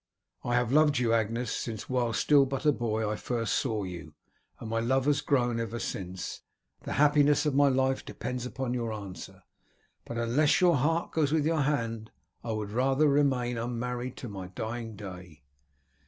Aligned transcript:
"I 0.43 0.55
have 0.55 0.71
loved 0.71 0.97
you, 0.97 1.13
Agnes, 1.13 1.51
since 1.51 1.87
while 1.87 2.11
still 2.11 2.47
but 2.47 2.65
a 2.65 2.71
boy 2.71 3.07
I 3.07 3.15
first 3.15 3.53
saw 3.53 3.83
you, 3.83 4.15
and 4.59 4.67
my 4.67 4.79
love 4.79 5.05
has 5.05 5.21
grown 5.21 5.59
ever 5.59 5.77
since. 5.77 6.41
The 6.81 6.93
happiness 6.93 7.45
of 7.45 7.53
my 7.53 7.67
life 7.67 8.03
depends 8.03 8.43
upon 8.47 8.73
your 8.73 8.91
answer, 8.91 9.43
but 10.05 10.17
unless 10.17 10.59
your 10.59 10.77
heart 10.77 11.11
goes 11.11 11.31
with 11.31 11.45
your 11.45 11.61
hand 11.61 12.09
I 12.43 12.51
would 12.51 12.71
rather 12.71 13.07
remain 13.07 13.59
unmarried 13.59 14.17
to 14.17 14.27
my 14.27 14.47
dying 14.47 14.95
day." 14.95 15.43